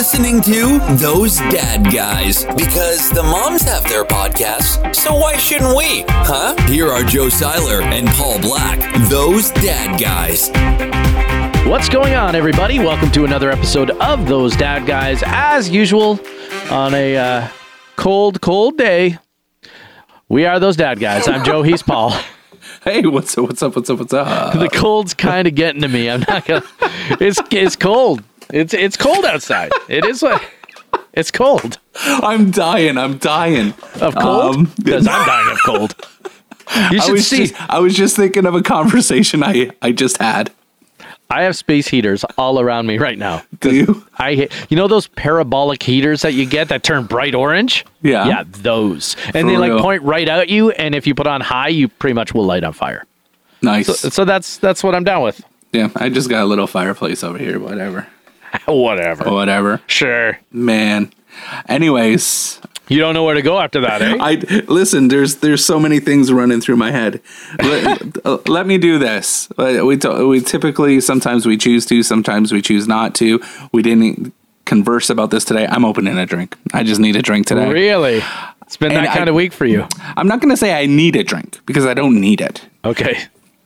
[0.00, 6.06] listening to Those Dad Guys because the moms have their podcasts, so why shouldn't we?
[6.08, 6.56] Huh?
[6.68, 10.48] Here are Joe Seiler and Paul Black, Those Dad Guys.
[11.68, 12.78] What's going on, everybody?
[12.78, 15.22] Welcome to another episode of Those Dad Guys.
[15.26, 16.18] As usual,
[16.70, 17.48] on a uh,
[17.96, 19.18] cold, cold day,
[20.30, 21.28] we are those dad guys.
[21.28, 21.62] I'm Joe.
[21.62, 22.18] He's Paul.
[22.84, 23.44] Hey, what's up?
[23.44, 23.76] What's up?
[23.76, 23.98] What's up?
[23.98, 24.58] What's up?
[24.58, 26.08] The cold's kind of getting to me.
[26.08, 26.64] I'm not gonna.
[27.20, 28.22] It's it's cold.
[28.52, 29.72] It's it's cold outside.
[29.88, 30.42] It is like
[31.12, 31.78] It's cold.
[31.96, 32.96] I'm dying.
[32.98, 34.56] I'm dying Of cold?
[34.56, 35.94] Um, Because I'm dying of cold.
[36.92, 37.46] You should was see.
[37.48, 40.52] just I was just thinking of a conversation I I just had.
[41.32, 43.42] I have space heaters all around me right now.
[43.60, 44.04] Do you?
[44.18, 47.84] I you know those parabolic heaters that you get that turn bright orange?
[48.02, 48.26] Yeah.
[48.26, 49.14] Yeah, those.
[49.26, 49.80] And For they like real.
[49.80, 52.64] point right at you and if you put on high, you pretty much will light
[52.64, 53.04] on fire.
[53.62, 53.86] Nice.
[54.12, 55.40] So that's that's what I'm down with.
[55.72, 57.58] yeah, I just got a little fireplace over here.
[57.60, 58.06] Whatever.
[58.66, 59.30] Whatever.
[59.30, 59.80] Whatever.
[59.86, 60.38] Sure.
[60.52, 61.12] Man.
[61.68, 64.16] Anyways, You don't know where to go after that, eh?
[64.20, 64.34] I
[64.68, 65.08] listen.
[65.08, 67.20] There's there's so many things running through my head.
[67.62, 69.48] Let, uh, let me do this.
[69.56, 73.40] Uh, We t- we typically sometimes we choose to, sometimes we choose not to.
[73.72, 74.32] We didn't
[74.64, 75.66] converse about this today.
[75.68, 76.56] I'm opening a drink.
[76.74, 77.70] I just need a drink today.
[77.70, 78.22] really?
[78.62, 79.86] It's been And that I- kind of week for you.
[80.16, 82.66] I'm not going to say I need a drink because I don't need it.
[82.84, 83.16] Okay.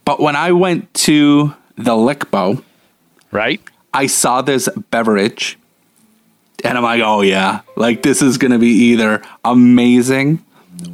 [0.04, 2.62] But when I went to the Lickbo,
[3.32, 3.60] Right?
[3.94, 5.58] I saw this beverage
[6.64, 10.44] and I'm like, oh yeah, like this is going to be either amazing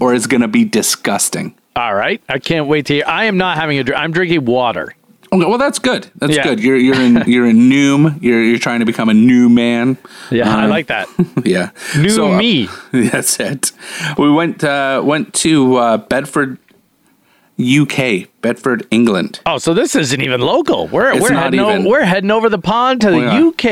[0.00, 1.54] or it's going to be disgusting.
[1.76, 2.22] All right.
[2.28, 3.04] I can't wait to hear.
[3.06, 4.00] I am not having a drink.
[4.00, 4.94] I'm drinking water.
[5.32, 6.10] Okay, well that's good.
[6.16, 6.42] That's Yeah.
[6.42, 6.60] good.
[6.60, 8.20] You're you're in you're in Noom.
[8.20, 9.96] You're you're trying to become a new man.
[10.30, 11.08] Yeah, I Um, like that.
[11.44, 11.70] Yeah.
[11.96, 12.68] New So, uh, me.
[12.92, 13.70] That's it.
[14.18, 16.58] We went uh, went to uh, Bedford,
[17.60, 19.40] UK, Bedford, England.
[19.46, 20.88] Oh, so this isn't even local.
[20.88, 21.86] We're It's we're not heading, even.
[21.86, 23.48] o- we're heading over the pond to the are.
[23.48, 23.64] UK.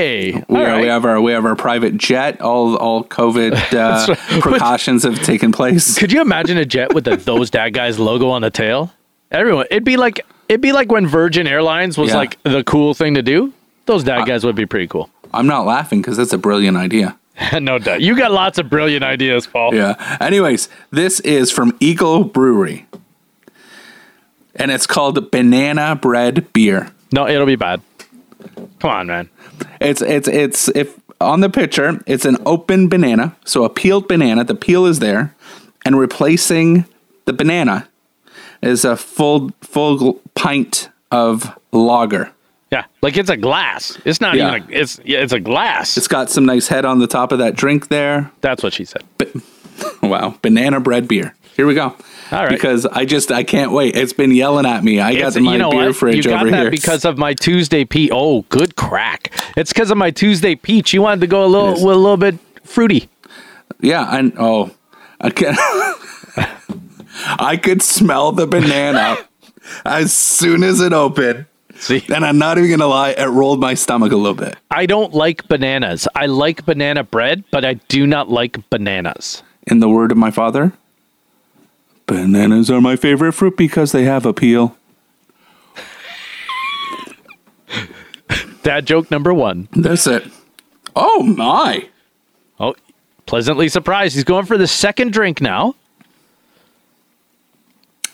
[0.49, 0.81] We, are, right.
[0.83, 2.41] we have our we have our private jet.
[2.41, 4.41] All all COVID uh, right.
[4.43, 5.99] precautions have taken place.
[5.99, 8.93] Could you imagine a jet with the those dad guys logo on the tail?
[9.31, 12.17] Everyone, it'd be like it'd be like when Virgin Airlines was Yeah.
[12.17, 13.53] like the cool thing to do.
[13.87, 15.09] Those dad guys would be pretty cool.
[15.33, 17.19] I'm not laughing because that's a brilliant idea.
[17.61, 18.01] no doubt.
[18.01, 19.75] You got lots of brilliant ideas, Paul.
[19.75, 20.17] Yeah.
[20.21, 22.87] Anyways, this is from Eagle Brewery,
[24.59, 26.91] and it's called Banana Bread Beer.
[27.13, 27.81] No, it'll be bad.
[28.81, 29.29] Come on, man.
[29.81, 34.45] It's it's it's if on the picture, it's an open banana, so a peeled banana.
[34.45, 35.35] The peel is there,
[35.85, 36.85] and replacing
[37.25, 37.89] the banana
[38.63, 42.31] is a full full pint of lager.
[42.71, 43.99] Yeah, like it's a glass.
[44.05, 44.57] It's not Yeah.
[44.57, 44.73] even.
[44.75, 45.97] A, it's yeah, it's a glass.
[45.97, 48.31] It's got some nice head on the top of that drink there.
[48.43, 49.03] That's what she said.
[50.03, 51.35] Wow, banana bread beer.
[51.57, 51.95] Here we go.
[52.31, 52.51] All right.
[52.51, 53.97] Because I just I can't wait.
[53.97, 55.01] It's been yelling at me.
[55.01, 56.71] I got It's- my beer fridge you got over that here.
[56.71, 58.11] because of my Tuesday peach.
[58.13, 59.33] Oh, good crack!
[59.57, 60.93] It's because of my Tuesday peach.
[60.93, 63.09] You wanted to go a little, a little bit fruity.
[63.81, 64.71] yeah, and oh,
[65.21, 65.57] I can
[67.39, 69.17] I could smell the banana
[69.85, 71.47] as soon as it opened.
[71.81, 74.57] See, And I'm not even gonna lie, it rolled my stomach a little bit.
[74.71, 76.09] I don't like bananas.
[76.17, 79.45] I like banana bread, but I do not like bananas.
[79.69, 80.73] In the word of my father,
[82.09, 84.77] bananas are my favorite fruit because they have a peel.
[88.65, 89.69] Dad joke number one.
[89.73, 90.25] That's it.
[90.97, 91.89] Oh my!
[92.59, 92.75] Oh,
[93.25, 94.17] pleasantly surprised.
[94.17, 95.77] He's going for the second drink now.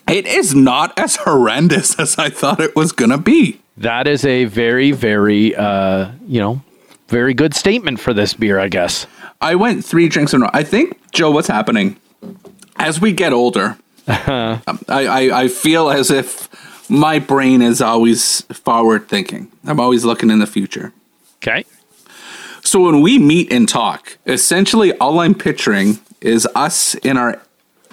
[0.06, 3.60] It is not as horrendous as I thought it was gonna be.
[3.78, 6.62] That is a very, very, uh, you know,
[7.08, 9.06] very good statement for this beer, I guess.
[9.40, 10.50] I went three drinks in a row.
[10.52, 11.96] I think, Joe, what's happening?
[12.76, 13.78] As we get older,
[14.26, 16.48] um, I, I, I feel as if
[16.90, 19.50] my brain is always forward thinking.
[19.64, 20.92] I'm always looking in the future.
[21.36, 21.64] Okay.
[22.62, 27.40] So when we meet and talk, essentially all I'm picturing is us in our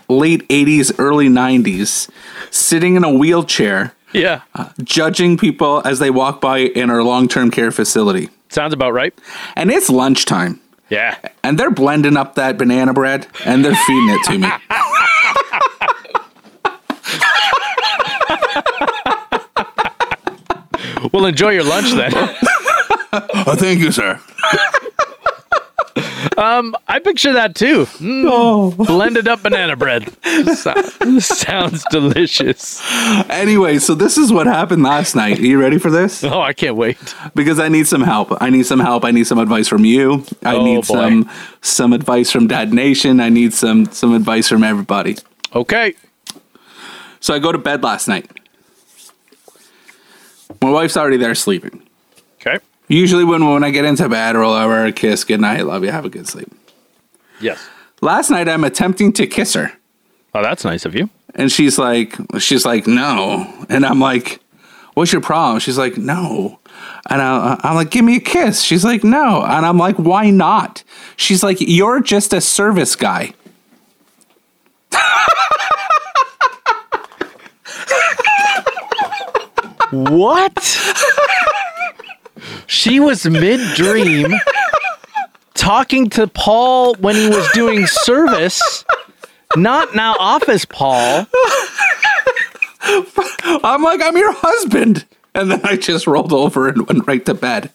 [0.08, 2.10] late 80s, early 90s,
[2.50, 4.42] sitting in a wheelchair, Yeah.
[4.84, 8.30] judging people as they walk by in our long term care facility.
[8.50, 9.14] Sounds about right.
[9.56, 10.60] And it's lunchtime.
[10.90, 11.18] Yeah.
[11.44, 14.48] And they're blending up that banana bread and they're feeding it to me.
[21.12, 22.12] Well, enjoy your lunch then.
[23.14, 24.20] oh, thank you, sir.
[26.38, 27.86] Um, I picture that too.
[27.86, 30.12] Mm, Blended up banana bread.
[30.56, 30.74] So-
[31.20, 32.82] sounds delicious.
[33.30, 35.40] Anyway, so this is what happened last night.
[35.40, 36.24] Are you ready for this?
[36.32, 36.98] Oh, I can't wait.
[37.36, 38.32] Because I need some help.
[38.42, 39.04] I need some help.
[39.04, 40.24] I need some advice from you.
[40.44, 40.96] I Oh, need boy.
[40.96, 41.30] some
[41.62, 43.20] some advice from Dad Nation.
[43.20, 45.18] I need some some advice from everybody.
[45.54, 45.96] Okay.
[47.20, 48.32] So I go to bed last night.
[50.62, 51.82] My wife's already there sleeping.
[52.40, 52.60] Okay.
[52.88, 56.06] Usually when when I get into bed, roll over, kiss, good night, love you, have
[56.06, 56.52] a good sleep.
[57.40, 57.60] Yes.
[58.02, 59.72] Last night I'm attempting to kiss her.
[60.34, 61.10] Oh, that's nice of you.
[61.36, 63.66] And she's like, she's like, no.
[63.70, 64.42] And I'm like,
[64.96, 65.60] what's your problem?
[65.60, 66.60] She's like, no.
[67.10, 68.62] And I, I'm like, give me a kiss.
[68.62, 69.44] She's like, no.
[69.44, 70.84] And I'm like, why not?
[71.16, 73.34] She's like, you're just a service guy.
[79.92, 80.58] What?
[82.68, 84.34] she was mid dream
[85.54, 88.86] talking to Paul when he was doing service,
[89.56, 91.28] not now office Paul.
[93.64, 95.06] I'm like, I'm your husband.
[95.34, 97.72] And then I just rolled over and went right to bed.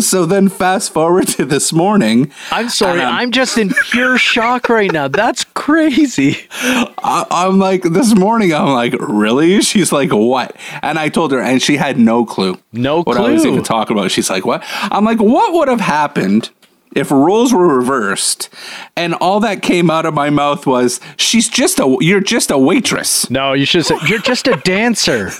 [0.00, 2.32] So then fast forward to this morning.
[2.50, 5.06] I'm sorry, Um, I'm just in pure shock right now.
[5.06, 6.38] That's crazy.
[6.50, 9.60] I, I'm like, this morning, I'm like, really?
[9.60, 10.56] She's like, what?
[10.82, 12.58] And I told her, and she had no clue.
[12.72, 14.10] No what I was even talking about.
[14.10, 14.64] She's like, what?
[14.66, 16.50] I'm like, what would have happened
[16.96, 18.48] if roles were reversed
[18.96, 22.58] and all that came out of my mouth was, she's just a, you're just a
[22.58, 23.30] waitress.
[23.30, 25.30] No, you should say you're just a dancer.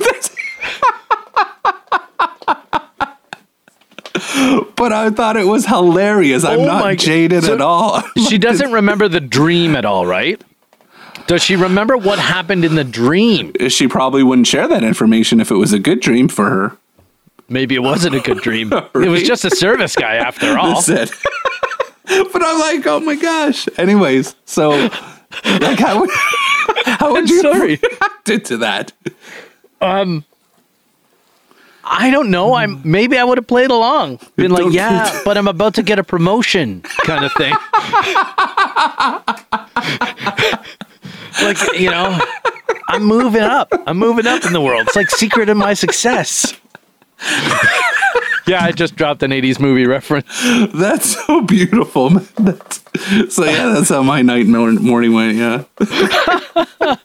[4.76, 6.44] But I thought it was hilarious.
[6.44, 8.02] I'm Oh not jaded so at all.
[8.28, 10.40] She doesn't remember the dream at all, right?
[11.26, 13.52] Does she remember what happened in the dream?
[13.68, 16.76] she probably wouldn't share that information if it was a good dream for her.
[17.48, 18.72] Maybe it wasn't a good dream.
[18.94, 20.80] It was just a service guy after all.
[20.80, 21.10] That's it.
[22.32, 23.68] but I'm like, oh my gosh.
[23.76, 24.70] Anyways, so
[25.44, 26.10] like how would,
[26.84, 27.80] how would I'm you sorry.
[27.82, 28.92] reacted to that?
[29.80, 30.24] Um,
[31.90, 32.54] I don't know.
[32.54, 32.90] I'm mm-hmm.
[32.90, 34.20] maybe I would have played along.
[34.36, 37.52] Been like, yeah, but I'm about to get a promotion kind of thing.
[41.42, 42.18] like, you know,
[42.88, 43.72] I'm moving up.
[43.86, 44.86] I'm moving up in the world.
[44.86, 46.58] It's like secret of my success.
[48.46, 50.26] yeah, I just dropped an 80s movie reference.
[50.72, 52.10] That's so beautiful.
[52.10, 52.28] man.
[52.36, 55.36] That's, so yeah, that's how my night and morning went.
[55.36, 55.64] Yeah,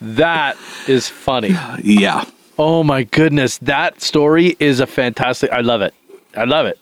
[0.00, 0.56] That
[0.86, 1.56] is funny.
[1.82, 2.24] yeah.
[2.58, 5.50] Oh my goodness, that story is a fantastic.
[5.52, 5.94] I love it.
[6.36, 6.78] I love it.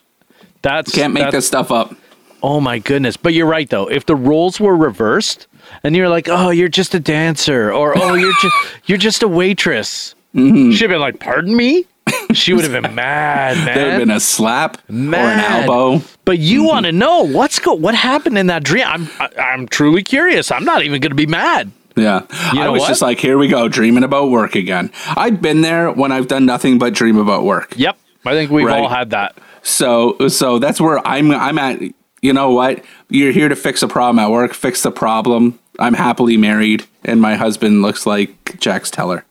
[0.62, 1.94] That's Can't make that's- this stuff up.
[2.42, 3.16] Oh my goodness.
[3.16, 3.86] But you're right though.
[3.90, 5.46] If the roles were reversed
[5.82, 8.56] and you're like, "Oh, you're just a dancer," or "Oh, you're just
[8.86, 10.72] you're just a waitress," Mm-hmm.
[10.72, 11.84] she'd be like, "Pardon me."
[12.32, 13.64] She would have been mad, man.
[13.74, 16.02] There had been a slap or an elbow.
[16.24, 16.68] but you Mm-hmm.
[16.68, 18.84] want to know what's go what happened in that dream?
[18.86, 20.50] I'm I, I'm truly curious.
[20.52, 21.70] I'm not even going to be mad.
[21.96, 22.22] Yeah.
[22.52, 22.88] You I was what?
[22.88, 24.90] just like, here we go, dreaming about work again.
[25.16, 27.74] I've been there when I've done nothing but dream about work.
[27.76, 27.96] Yep,
[28.26, 28.80] I think we've Right.
[28.82, 29.36] all had that.
[29.62, 31.80] So so that's where I'm I'm at
[32.22, 32.84] you know what?
[33.08, 35.58] You're here to fix a problem at work, fix the problem.
[35.78, 39.24] I'm happily married and my husband looks like Jax Teller.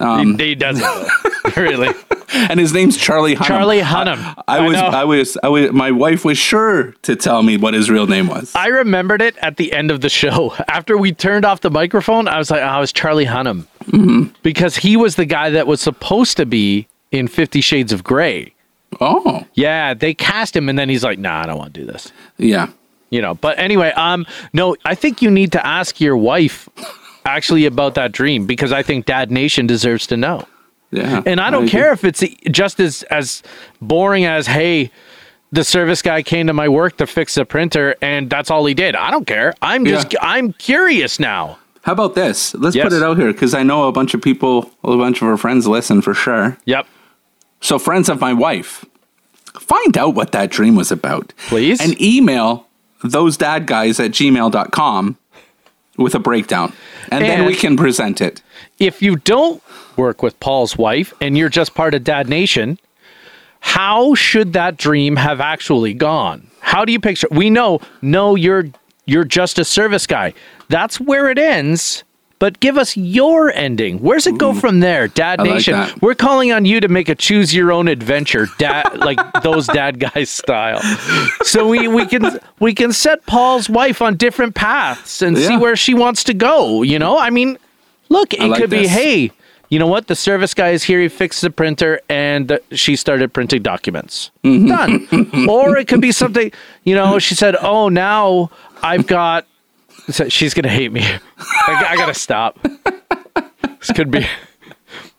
[0.00, 1.08] Um, he, he doesn't
[1.56, 1.88] really.
[2.32, 3.46] And his name's Charlie Hunnam.
[3.46, 4.34] Charlie Hunnam.
[4.48, 4.86] I, I was know.
[4.86, 8.28] I was I was my wife was sure to tell me what his real name
[8.28, 8.52] was.
[8.54, 10.54] I remembered it at the end of the show.
[10.68, 13.66] After we turned off the microphone, I was like, oh, I was Charlie Hunnam.
[13.86, 14.32] Mm-hmm.
[14.42, 18.54] Because he was the guy that was supposed to be in Fifty Shades of Grey.
[19.00, 19.44] oh.
[19.54, 22.12] Yeah, they cast him and then he's like, nah, I don't want to do this.
[22.38, 22.68] Yeah.
[23.10, 26.68] You know, but anyway, um, no, I think you need to ask your wife
[27.24, 30.46] actually about that dream because I think Dad Nation deserves to know.
[30.90, 31.22] Yeah.
[31.24, 31.70] And I don't agree.
[31.70, 33.42] care if it's just as as
[33.80, 34.90] boring as hey,
[35.52, 38.74] the service guy came to my work to fix the printer and that's all he
[38.74, 38.96] did.
[38.96, 39.54] I don't care.
[39.62, 40.18] I'm just Yeah.
[40.22, 41.58] I'm curious now.
[41.82, 42.54] How about this?
[42.56, 42.84] Let's Yes.
[42.84, 45.36] put it out here because I know a bunch of people, a bunch of our
[45.36, 46.58] friends listen for sure.
[46.66, 46.86] Yep.
[47.62, 48.84] So, friends of my wife,
[49.58, 51.32] find out what that dream was about.
[51.48, 51.80] Please.
[51.80, 52.66] And email
[53.04, 55.16] those dad guys at gmail.com
[55.96, 56.72] with a breakdown.
[57.10, 58.42] And, then we can present it.
[58.78, 59.62] If you don't
[59.96, 62.78] work with Paul's wife and you're just part of Dad Nation,
[63.60, 66.50] how should that dream have actually gone?
[66.60, 67.28] How do you picture?
[67.30, 68.68] We know, no, you're
[69.06, 70.34] you're just a service guy.
[70.68, 72.04] That's where it ends.
[72.40, 73.98] But give us your ending.
[73.98, 75.74] Where's it go from there, Dad I Nation?
[75.74, 76.00] that.
[76.00, 80.00] We're calling on you to make a choose your own adventure, dad, like those dad
[80.00, 80.80] guys style.
[81.42, 85.76] So we we can we can set Paul's wife on different paths and see where
[85.76, 86.80] she wants to go.
[86.80, 87.58] You know, I mean,
[88.08, 89.32] look, it like could be, hey,
[89.68, 90.06] you know what?
[90.06, 90.98] The service guy is here.
[90.98, 94.30] He fixed the printer, and she started printing documents.
[94.44, 94.66] Mm-hmm.
[94.66, 95.46] Done.
[95.48, 96.50] or it could be something.
[96.84, 98.50] You know, she said, "Oh, now
[98.82, 99.46] I've got."
[100.08, 101.02] So She's gonna hate me.
[101.02, 102.58] I, I gotta stop.
[103.80, 104.26] This could be.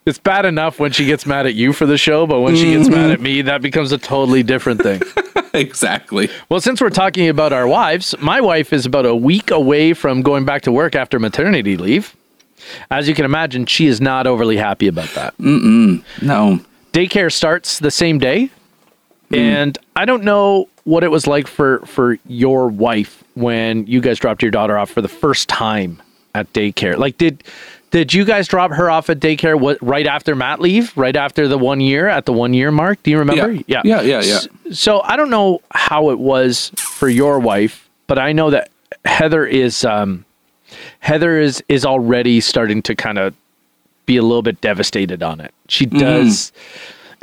[0.06, 2.72] It's bad enough when she gets mad at you for the show, but when she
[2.72, 5.02] gets mad at me, that becomes a totally different thing.
[5.54, 6.28] exactly.
[6.50, 10.24] Well, since we're talking about our wives, my wife is about a week away from
[10.24, 12.16] going back to work after maternity leave.
[12.90, 15.38] As you can imagine, she is not overly happy about that.
[15.38, 16.04] Mm-mm.
[16.22, 16.60] No.
[16.94, 18.50] Daycare starts the same day.
[19.34, 24.20] And I don't know what it was like for for your wife when you guys
[24.20, 26.02] dropped your daughter off for the first time
[26.36, 26.98] at daycare.
[26.98, 27.44] Like did
[27.92, 31.48] did you guys drop her off at daycare what right after mat leave, right after
[31.50, 33.04] the 1 year at the 1 year mark?
[33.04, 33.52] Do you remember?
[33.68, 33.82] Yeah.
[33.84, 34.36] Yeah, yeah, yeah.
[34.36, 38.70] S- So I don't know how it was for your wife, but I know that
[39.06, 40.24] Heather is um
[41.00, 43.34] Heather is is already starting to kind of
[44.06, 45.54] be a little bit devastated on it.
[45.68, 46.52] She does.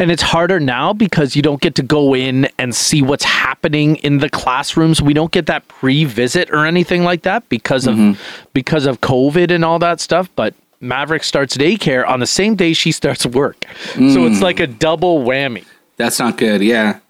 [0.01, 3.97] And it's harder now because you don't get to go in and see what's happening
[3.97, 5.03] in the classrooms.
[5.03, 8.21] We don't get that pre-visit or anything like that because of mm-hmm.
[8.53, 12.73] because of COVID and all that stuff, but Maverick starts daycare on the same day
[12.73, 13.65] she starts work.
[13.95, 14.43] So it's mm.
[14.43, 15.65] like a double whammy.
[15.97, 16.63] That's not good.
[16.63, 17.01] Yeah.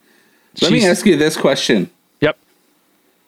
[0.62, 1.90] Let me ask you this question,
[2.21, 2.37] Yep.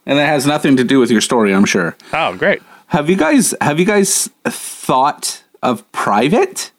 [0.06, 1.96] and that has nothing to do with your story, I'm sure.
[2.12, 2.60] Oh, great.
[2.86, 6.72] Have you guys have you guys thought of private?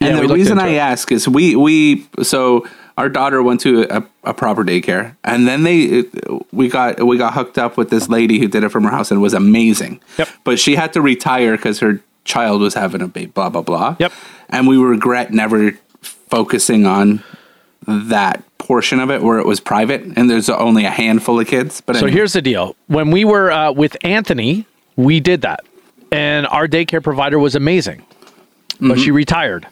[0.00, 0.78] Yeah, and we the reason I it.
[0.78, 5.62] ask is we we so our daughter went to a, a proper daycare, and then
[5.62, 6.04] they
[6.52, 9.10] we got we got hooked up with this lady who did it from her house,
[9.10, 10.00] and it was amazing.
[10.18, 10.28] Yep.
[10.44, 13.26] But she had to retire because her child was having a baby.
[13.26, 13.96] Blah blah blah.
[13.98, 14.12] Yep.
[14.50, 15.72] And we regret never
[16.02, 17.22] focusing on
[17.86, 21.80] that portion of it where it was private, and there's only a handful of kids.
[21.80, 22.12] But So anyway.
[22.16, 22.76] here's the deal.
[22.86, 25.60] When we were uh, with Anthony, we did that.
[26.10, 28.04] And our daycare provider was amazing.
[28.80, 29.66] But she retired.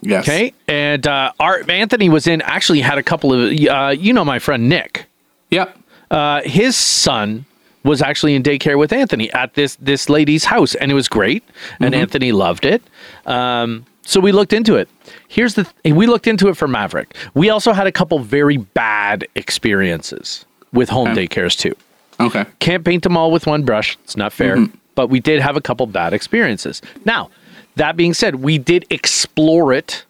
[0.00, 0.24] Yes.
[0.24, 0.52] Okay.
[0.68, 4.38] And uh, our Anthony was in, actually had a couple of, uh, you know, my
[4.38, 5.06] friend Nick.
[5.50, 5.78] Yep.
[6.10, 7.44] Uh, his son
[7.84, 11.42] was actually in daycare with Anthony at this this lady's house, and it was great.
[11.80, 12.82] And Anthony loved it.
[13.26, 14.88] Um, so we looked into it.
[15.28, 17.14] Here's the th- we looked into it for Maverick.
[17.34, 21.26] We also had a couple very bad experiences with home Okay.
[21.26, 21.74] daycares too.
[22.20, 22.44] Okay.
[22.60, 23.98] Can't paint them all with one brush.
[24.04, 24.66] It's not fair.
[24.94, 26.80] But we did have a couple bad experiences.
[27.04, 27.30] Now,
[27.76, 30.04] that being said, we did explore it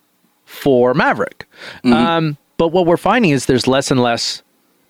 [0.45, 1.47] for Maverick.
[1.85, 1.93] Mm-hmm.
[1.93, 4.43] Um, but what we're finding is there's less and less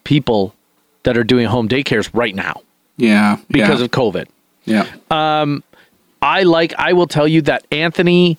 [0.05, 0.55] people
[1.03, 2.61] that are doing home daycares right now
[2.97, 3.39] Yeah.
[3.51, 3.85] because yeah.
[3.87, 4.27] of COVID.
[4.65, 4.87] yeah.
[5.11, 5.63] Um,
[6.23, 8.39] I like I will tell you that Anthony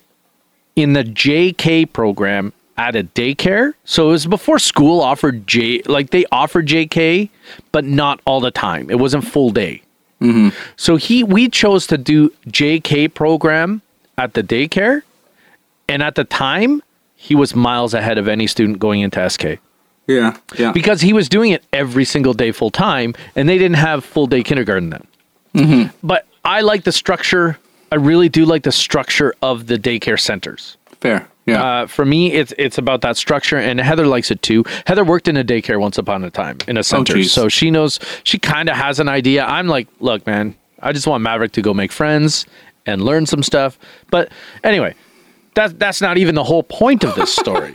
[0.75, 3.73] in the JK program at a daycare.
[3.85, 7.29] So it was before school offered J like they offered JK,
[7.71, 8.89] but not all the time.
[8.89, 9.83] It wasn't full day.
[10.21, 10.49] Mm-hmm.
[10.75, 13.81] So he we chose to do JK program
[14.17, 15.03] at the daycare,
[15.87, 16.81] and at the time
[17.15, 19.59] he was miles ahead of any student going into SK
[20.07, 20.37] Yeah.
[20.57, 20.71] Yeah.
[20.71, 24.27] because he was doing it every single day full time and they didn't have full
[24.27, 25.91] day kindergarten then.
[26.03, 27.57] But I like the structure.
[27.91, 30.77] I really do like the structure of the daycare centers.
[31.01, 31.27] Fair.
[31.47, 31.63] Yeah.
[31.63, 34.63] Uh, for me, it's it's about that structure, and Heather likes it too.
[34.85, 37.31] Heather worked in a daycare once upon a time in a center, geez.
[37.31, 37.99] so she knows.
[38.23, 39.45] She kind of has an idea.
[39.45, 42.45] I'm like, look, man, I just want Maverick to go make friends
[42.87, 43.77] and learn some stuff.
[44.09, 44.31] But
[44.63, 44.95] anyway,
[45.53, 47.71] that that's not even the whole point of this story.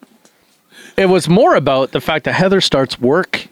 [0.98, 3.46] it was more about the fact that Heather starts work,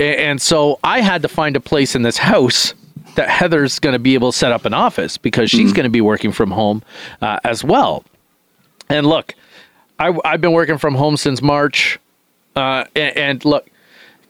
[0.00, 2.72] and so I had to find a place in this house
[3.16, 5.90] that Heather's going to be able to set up an office because she's going to
[5.90, 6.82] be working from home
[7.20, 8.04] uh, as well.
[8.88, 9.34] And look,
[9.98, 11.98] I, I've been working from home since March.
[12.56, 13.68] Uh, and, and look,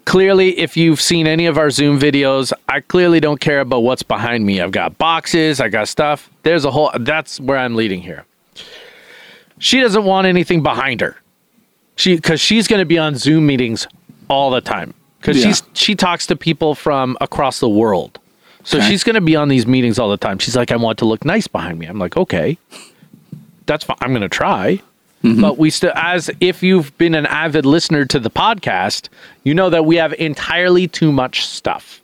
[0.05, 4.03] clearly, if you've seen any of our Zoom videos, I clearly don't care about what's
[4.03, 4.61] behind me.
[4.61, 6.31] I've got boxes, I got stuff.
[6.43, 8.25] There's a whole, that's where I'm leading here.
[9.59, 11.17] She doesn't want anything behind her.
[11.97, 13.87] She, because she's going to be on Zoom meetings
[14.29, 14.95] all the time.
[15.21, 15.49] Because Yeah.
[15.49, 18.19] she's she talks to people from across the world.
[18.65, 18.89] So Okay.
[18.89, 20.39] she's going to be on these meetings all the time.
[20.39, 21.87] She's like, I want to look nice behind me.
[21.87, 22.59] I'm like, okay,
[23.67, 23.97] that's fine.
[24.01, 24.81] I'm going to try.
[25.41, 29.09] But we still, as if you've been an avid listener to the podcast,
[29.43, 32.03] you know that we have entirely too much stuff.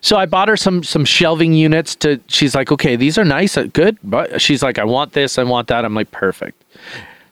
[0.00, 2.18] So I bought her some some shelving units to.
[2.28, 3.98] She's like, okay, these are nice, uh, good.
[4.02, 5.84] But she's like, I want this, I want that.
[5.84, 6.62] I'm like, perfect.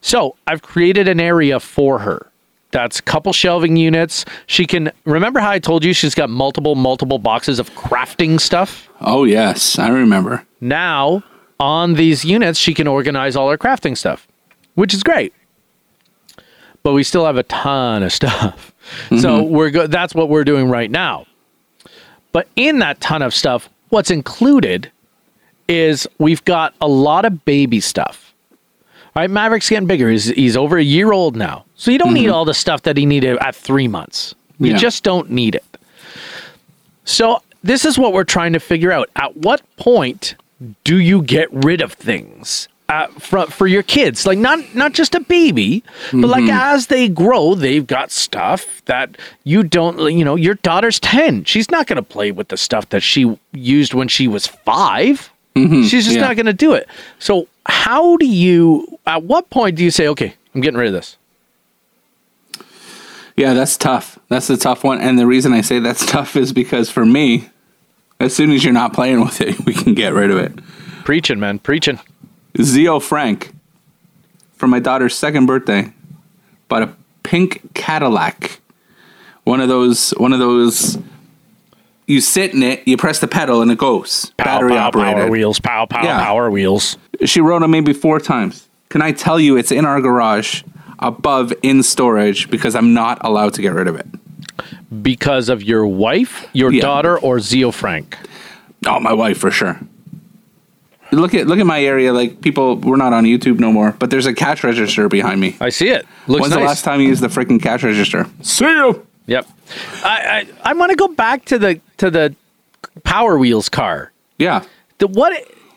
[0.00, 2.30] So I've created an area for her.
[2.72, 4.24] That's a couple shelving units.
[4.46, 8.88] She can remember how I told you she's got multiple multiple boxes of crafting stuff.
[9.00, 10.44] oh yes, I remember.
[10.60, 11.22] Now
[11.60, 14.26] on these units, she can organize all her crafting stuff,
[14.76, 15.34] which is great.
[16.84, 18.72] But we still have a ton of stuff.
[19.10, 19.52] So mm-hmm.
[19.52, 21.26] we're go- that's what we're doing right now.
[22.30, 24.92] But in that ton of stuff, what's included
[25.68, 28.32] is we've got a lot of baby stuff.
[29.16, 30.10] All right, Maverick's getting bigger.
[30.10, 31.64] He's, he's over a year old now.
[31.74, 32.34] So you don't need mm-hmm.
[32.34, 34.34] all the stuff that he needed at three months.
[34.58, 34.76] You Yeah.
[34.76, 35.64] just don't need it.
[37.04, 39.08] So this is what we're trying to figure out.
[39.16, 40.34] At what point
[40.84, 44.26] do you get rid of things uh, for, for your kids?
[44.26, 49.16] Like not not just a baby, but like as they grow, they've got stuff that
[49.44, 49.98] you don't.
[50.12, 51.44] You know, your daughter's ten.
[51.44, 55.30] She's not going to play with the stuff that she used when she was 5
[55.56, 56.20] She's just yeah.
[56.20, 56.86] not going to do it.
[57.18, 58.98] So how do you?
[59.06, 61.16] At what point do you say, okay, I'm getting rid of this?
[63.36, 64.18] Yeah, that's tough.
[64.28, 65.00] That's a tough one.
[65.00, 67.48] And the reason I say that's tough is because for me,
[68.20, 70.52] as soon as you're not playing with it, we can get rid of it.
[71.04, 72.00] Preaching, man, preaching.
[72.62, 73.52] Zio Frank,
[74.56, 75.92] for my daughter's second birthday,
[76.68, 76.90] bought a
[77.22, 78.60] pink Cadillac.
[79.44, 80.98] One of those, one of those.
[82.06, 84.30] You sit in it, you press the pedal, and it goes.
[84.36, 85.16] Pow, battery pow, operated.
[85.22, 86.22] power wheels, pow, pow, Yeah.
[86.22, 86.96] power wheels.
[87.24, 88.68] She rode them maybe four times.
[88.90, 90.62] Can I tell you it's in our garage
[91.00, 94.06] above in storage because I'm not allowed to get rid of it?
[95.02, 96.82] Because of your wife, your Yeah.
[96.82, 98.16] daughter, or Zio Frank.
[98.86, 99.80] Oh, my wife for sure.
[101.12, 102.12] Look at look at my area.
[102.12, 105.56] Like people, we're not on YouTube no more, but there's a cash register behind me.
[105.60, 106.04] I see it.
[106.26, 106.60] Looks When's nice.
[106.60, 108.26] the last time you used the freaking cash register?
[108.42, 109.06] See you.
[109.26, 109.46] Yep.
[110.04, 112.34] I I, I want to go back to the to the
[113.04, 114.12] Power Wheels car.
[114.38, 114.64] Yeah,
[114.98, 115.32] The, what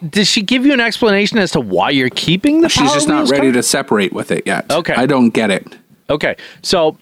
[0.09, 2.69] does she give you an explanation as to why you're keeping the?
[2.69, 3.53] she's Power just not Wheels ready car?
[3.53, 4.69] to separate with it yet.
[4.71, 4.93] Okay.
[4.93, 5.77] I don't get it.
[6.09, 6.97] Okay, so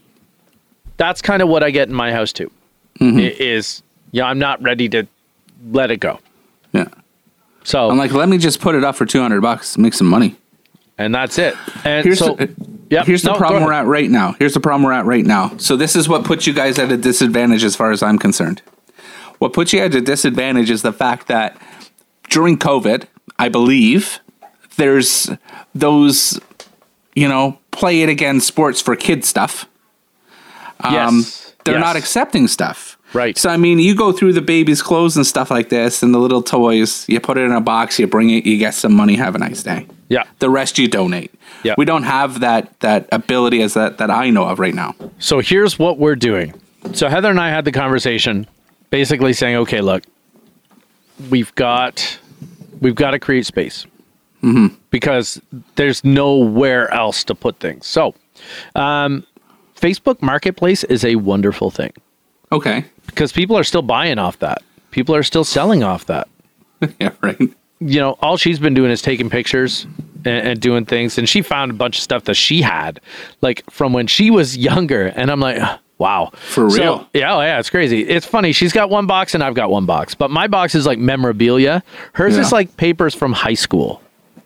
[0.98, 2.52] that's kind of what I get in my house too.
[3.00, 3.20] Mm-hmm.
[3.42, 3.82] Is
[4.12, 5.08] yeah, I'm not ready to
[5.72, 6.20] let it go.
[7.68, 10.38] So I'm like, let me just put it up for 200 bucks, make some money.
[10.98, 11.54] and that's it.
[11.84, 12.50] And Here's so the,
[12.90, 14.36] Yep, here's no, go problem we're at right now.
[14.40, 15.58] Here's the problem we're at right now.
[15.58, 18.62] So this is what puts you guys at a disadvantage as far as I'm concerned.
[19.40, 21.62] What puts you at a disadvantage is the fact that
[22.30, 23.06] during COVID,
[23.38, 24.22] I believe
[24.78, 25.30] there's
[25.76, 26.40] those,
[27.16, 29.68] you know, play it again sports for kids stuff.
[30.80, 31.84] Um, yes, they're yes.
[31.84, 32.97] not accepting stuff.
[33.14, 33.38] Right.
[33.38, 36.20] So I mean, you go through the baby's clothes and stuff like this, and the
[36.20, 37.08] little toys.
[37.08, 38.00] You put it in a box.
[38.00, 38.46] You bring it.
[38.46, 39.16] You get some money.
[39.16, 39.88] Have a nice day.
[40.10, 40.24] Yeah.
[40.40, 41.34] The rest you donate.
[41.64, 41.76] Yeah.
[41.78, 44.96] We don't have that that ability as that that I know of right now.
[45.20, 46.54] So here's what we're doing.
[46.94, 48.48] So Heather and I had the conversation,
[48.90, 50.04] basically saying, okay, look,
[51.30, 52.20] we've got
[52.82, 53.86] we've got to create space
[54.92, 55.42] because
[55.76, 57.86] there's nowhere else to put things.
[57.86, 58.16] So,
[58.76, 59.26] um,
[59.76, 61.91] Facebook Marketplace is a wonderful thing
[62.52, 62.86] Okay.
[63.17, 64.62] Because people are still buying off that.
[64.91, 66.27] People are still selling off that.
[66.99, 67.10] yeah.
[67.21, 67.39] Right.
[67.80, 69.88] you know, all she's been doing is taking pictures
[70.23, 71.17] and, and doing things.
[71.17, 73.01] And she found a bunch of stuff that she had,
[73.41, 75.08] like from when she was younger.
[75.08, 75.60] And I'm like,
[75.97, 76.30] wow.
[76.36, 77.10] For So, real?
[77.15, 78.01] yeah, oh, yeah, it's crazy.
[78.08, 78.51] It's funny.
[78.51, 81.82] She's got one box and I've got one box, but my box is like memorabilia.
[82.13, 82.41] Hers Yeah.
[82.41, 84.01] is like papers from high school,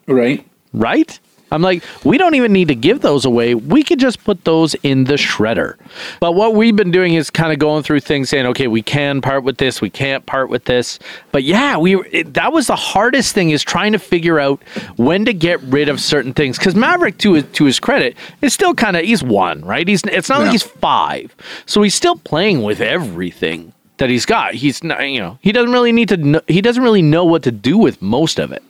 [0.08, 0.46] Right.
[0.74, 1.20] right?
[1.52, 3.56] I'm like, we don't even need to give those away.
[3.56, 5.76] We could just put those in the shredder.
[6.20, 9.22] But what we've been doing is kind of going through things saying, okay, we can
[9.22, 10.98] part with this, we can't part with this.
[11.32, 14.62] But yeah, we it, that was the hardest thing is trying to figure out
[14.96, 16.58] when to get rid of certain things.
[16.58, 19.88] Because Maverick, to his, to his credit, is still kind of he's one, right?
[19.88, 20.44] He's it's not Yeah.
[20.46, 21.36] like he's five,
[21.66, 24.54] so he's still playing with everything that he's got.
[24.56, 26.18] He's not, you know, he doesn't really need to.
[26.18, 28.64] Know, he doesn't really know what to do with most of it.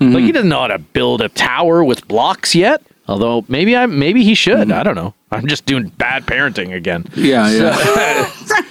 [0.00, 0.30] Like he mm-hmm.
[0.32, 2.82] doesn't know how to build a tower with blocks yet.
[3.06, 4.68] Although maybe I maybe he should.
[4.68, 4.72] Mm-hmm.
[4.72, 5.14] I don't know.
[5.30, 7.06] I'm just doing bad parenting again.
[7.14, 7.50] Yeah.
[7.50, 8.30] Yeah.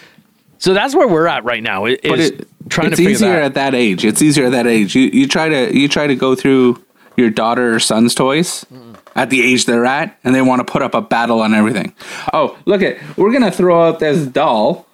[0.64, 1.84] So that's where we're at right now.
[1.84, 4.06] Is but it, trying it's to easier at that age.
[4.06, 4.96] It's easier at that age.
[4.96, 6.82] You you try to you try to go through
[7.18, 8.96] your daughter or son's toys mm.
[9.14, 11.94] at the age they're at, and they want to put up a battle on everything.
[12.32, 14.88] Oh, look at we're gonna throw out this doll.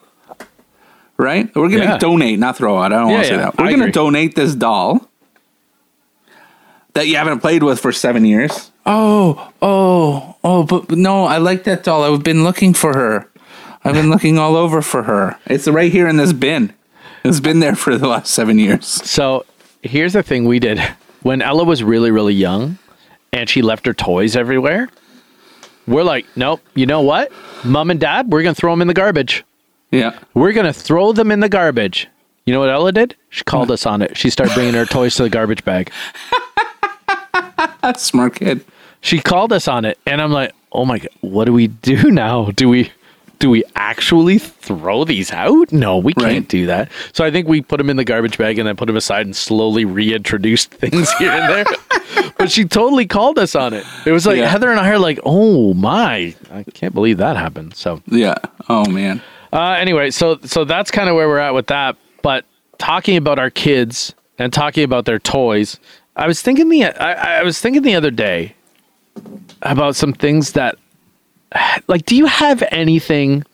[1.17, 1.97] Right, we're gonna Yeah.
[1.99, 2.91] donate, not throw out.
[2.91, 3.57] I don't Yeah, want to say that.
[3.59, 3.91] We're I gonna agree.
[3.91, 5.07] donate this doll
[6.99, 8.71] that you haven't played with for seven years.
[8.85, 10.63] Oh, oh, oh!
[10.63, 12.03] But no, I like that doll.
[12.03, 13.25] I've been looking for her.
[13.85, 15.39] I've been looking all over for her.
[15.45, 16.73] It's right here in this bin.
[17.23, 18.85] It's been there for the last seven years.
[18.85, 19.45] So
[19.81, 20.79] here's the thing we did
[21.21, 22.77] when Ella was really really young,
[23.31, 24.89] and she left her toys everywhere.
[25.87, 26.59] We're like, nope.
[26.75, 27.31] You know what,
[27.63, 29.45] Mom and Dad, we're gonna throw them in the garbage.
[29.89, 30.19] Yeah.
[30.33, 32.09] We're gonna throw them in the garbage.
[32.45, 33.15] You know what Ella did?
[33.29, 34.17] She called us on it.
[34.17, 35.93] She started bringing her toys to the garbage bag.
[37.81, 38.63] That's smart kid.
[39.01, 42.11] She called us on it, and I'm like, "Oh my god, what do we do
[42.11, 42.51] now?
[42.51, 42.91] Do we
[43.39, 45.71] do we actually throw these out?
[45.71, 46.47] No, we can't Right.
[46.47, 48.87] do that." So I think we put them in the garbage bag and then put
[48.87, 52.31] them aside and slowly reintroduced things here and there.
[52.37, 53.85] but she totally called us on it.
[54.05, 54.47] It was like Yeah.
[54.47, 58.35] Heather and I are like, "Oh my, I can't believe that happened." So Yeah.
[58.67, 59.21] Oh man.
[59.53, 61.95] uh, anyway, so so that's kind of where we're at with that.
[62.21, 62.43] But
[62.77, 65.79] talking about our kids and talking about their toys,
[66.19, 68.53] I was thinking the I, I was thinking the other day
[69.61, 70.77] about some things that,
[71.87, 73.45] like, do you have anything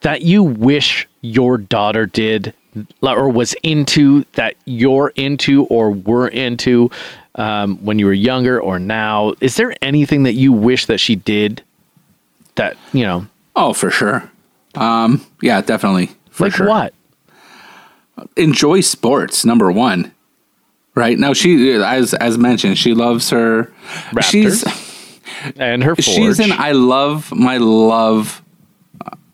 [0.00, 2.54] that you wish your daughter did
[3.02, 6.90] or was into that you're into or were into
[7.36, 9.34] um, when you were younger or now?
[9.40, 11.62] Is there anything that you wish that she did
[12.56, 13.28] that you know?
[13.54, 14.28] Oh, for sure.
[14.74, 15.24] Um.
[15.40, 16.10] Yeah, definitely.
[16.30, 16.66] For like sure.
[16.66, 16.94] what?
[18.36, 19.44] Enjoy sports.
[19.44, 20.11] Number one.
[20.94, 23.72] Right now, she as as mentioned, she loves her.
[24.20, 24.62] She's
[25.56, 26.04] and her forge.
[26.04, 26.52] she's in.
[26.52, 28.42] I love my love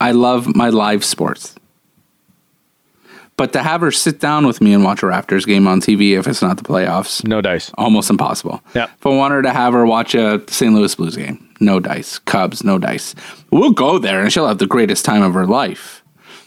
[0.01, 1.55] I love my live sports.
[3.37, 6.19] But to have her sit down with me and watch a Raptors game on TV
[6.19, 7.71] if it's not the playoffs, No dice.
[7.79, 8.61] almost impossible.
[8.75, 8.85] Yeah.
[8.99, 10.75] If I want her to have her watch a St.
[10.75, 12.19] Louis Blues game, no dice.
[12.21, 13.15] Cubs, no dice.
[13.53, 16.03] We'll go there and she'll have the greatest time of her life.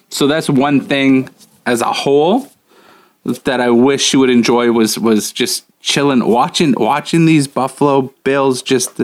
[0.10, 1.30] So that's one thing
[1.65, 2.51] as a whole
[3.24, 8.62] that I wish she would enjoy was was just chilling, watching watching these Buffalo Bills
[8.62, 9.00] just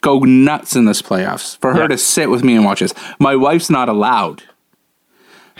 [0.00, 1.56] go nuts in this playoffs.
[1.58, 1.88] For her Yeah.
[1.88, 2.94] to sit with me and watch this.
[3.18, 4.42] My wife's not allowed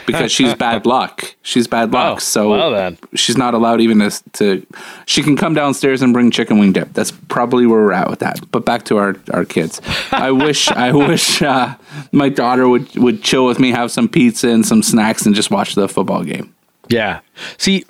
[0.07, 1.35] because she's bad luck.
[1.43, 2.17] She's bad luck.
[2.17, 4.67] Oh, so well she's not allowed even to, to
[5.07, 8.19] she can come downstairs and bring chicken wing dip that's probably where we're at with
[8.19, 9.81] that but back to our our kids
[10.11, 11.75] i wish i wish uh,
[12.11, 15.51] my daughter would would chill with me have some pizza and some snacks and just
[15.51, 16.53] watch the football game
[16.89, 17.21] Yeah.
[17.59, 17.85] See,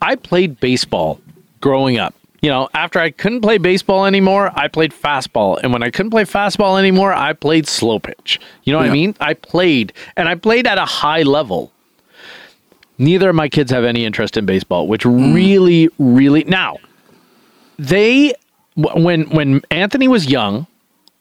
[0.00, 1.20] I played baseball
[1.60, 2.14] growing up.
[2.42, 5.58] You know, after I couldn't play baseball anymore, I played fastball.
[5.62, 8.38] And when I couldn't play fastball anymore, I played slow pitch.
[8.64, 9.16] You know what I mean?
[9.18, 11.72] I played, and I played at a high level.
[12.98, 15.32] Neither of my kids have any interest in baseball, which hmm.
[15.32, 16.44] really, really.
[16.44, 16.76] Now,
[17.78, 18.34] they,
[18.76, 20.66] when when Anthony was young,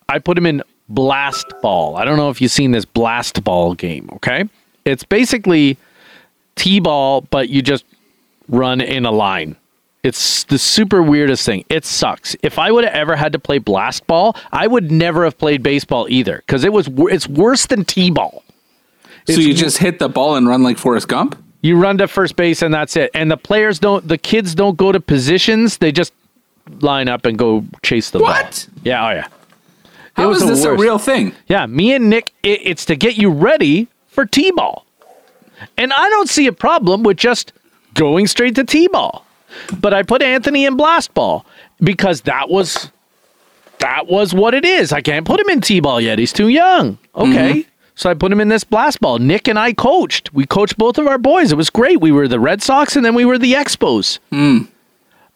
[0.10, 1.96] I put him in blast ball.
[1.96, 4.10] I don't know if you've seen this blast ball game.
[4.16, 4.50] Okay,
[4.84, 5.78] it's basically
[6.56, 7.86] t-ball, but you just
[8.48, 9.56] run in a line.
[10.04, 11.64] It's the super weirdest thing.
[11.70, 12.36] It sucks.
[12.44, 15.64] If I would have ever had to play blast ball, I would never have played
[15.64, 18.44] baseball either because it was it's worse than t-ball.
[19.26, 22.36] so you just hit the ball and run like forrest gump You run to first
[22.36, 23.12] base and that's it.
[23.14, 25.78] And the players don't, the kids don't go to positions.
[25.78, 26.12] They just
[26.82, 28.28] line up and go chase the ball.
[28.28, 28.68] What?
[28.74, 28.82] ball.
[28.84, 29.28] Yeah, oh yeah.
[30.16, 33.16] how was is this a real thing Yeah, me and Nick, it, it's to get
[33.16, 34.86] you ready for T-ball.
[35.78, 37.54] And I don't see a problem with just
[37.94, 39.26] going straight to T-ball.
[39.80, 41.46] But I put Anthony in blast ball
[41.80, 42.90] because that was
[43.80, 44.92] that was what it is.
[44.92, 46.18] I can't put him in T-ball yet.
[46.18, 46.98] He's too young.
[47.16, 47.52] Okay.
[47.52, 47.70] Mm-hmm.
[47.96, 49.20] So I put him in this blast ball.
[49.20, 50.34] Nick and I coached.
[50.34, 51.52] We coached both of our boys.
[51.52, 52.02] It was great.
[52.02, 54.20] We were the Red Sox and then we were the Expos.
[54.32, 54.68] Mm.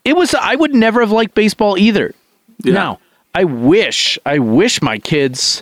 [0.03, 2.15] It was I would never have liked baseball either.
[2.63, 2.73] Yeah.
[2.73, 2.99] Now,
[3.35, 5.61] I wish, I wish my kids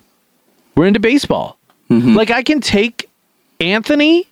[0.75, 1.58] were into baseball.
[1.89, 2.15] Mm-hmm.
[2.15, 3.10] Like I can take
[3.60, 4.28] Anthony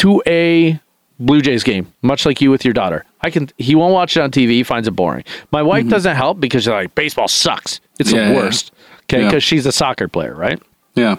[0.00, 0.78] to a
[1.18, 3.04] Blue Jays game, much like you with your daughter.
[3.20, 5.24] I can he won't watch it on TV, he finds it boring.
[5.50, 5.90] My wife mm-hmm.
[5.90, 7.80] doesn't help because she's like, baseball sucks.
[7.98, 8.36] It's Yeah, the yeah.
[8.36, 8.72] worst.
[9.04, 9.28] Okay, Yeah.
[9.28, 10.60] because she's a soccer player, right?
[10.96, 11.16] yeah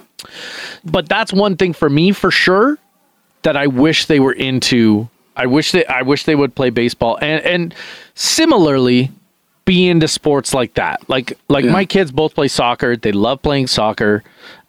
[0.84, 2.78] but that's one thing for me for sure
[3.44, 5.10] that I wish they were into.
[5.36, 7.76] I wish they I wish they would play baseball and and
[8.16, 9.12] similarly
[9.72, 10.98] be into sports like that.
[11.08, 11.72] Like like Yeah.
[11.80, 12.96] my kids both play soccer.
[12.98, 14.24] They love playing soccer.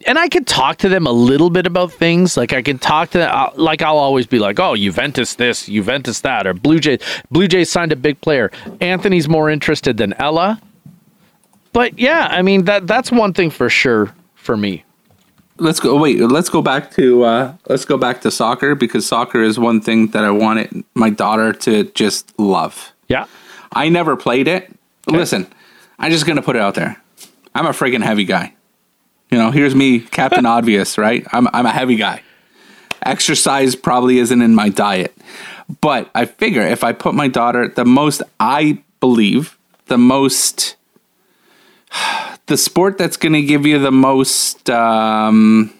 [0.07, 2.37] And I can talk to them a little bit about things.
[2.37, 5.65] Like I can talk to them uh, like I'll always be like, "Oh, Juventus this,
[5.65, 6.99] Juventus that," or Blue Jays
[7.31, 8.49] Blue Jays signed a big player.
[8.81, 10.59] Anthony's more interested than Ella.
[11.73, 14.83] But yeah, I mean that that's one thing for sure for me.
[15.57, 19.41] let's go wait let's go back to uh let's go back to soccer because soccer
[19.49, 23.25] is one thing that i wanted my daughter to just love Yeah.
[23.71, 24.63] I never played it.
[25.07, 25.47] Listen,
[25.99, 27.01] I'm just gonna put it out there.
[27.55, 28.53] I'm a friggin' heavy guy.
[29.29, 31.25] You know, here's me, Captain Obvious, right?
[31.31, 32.21] I'm I'm a heavy guy.
[33.01, 35.15] Exercise probably isn't in my diet.
[35.81, 40.75] But I figure if I put my daughter the most I believe, the most
[42.45, 45.73] the sport that's gonna give you the most um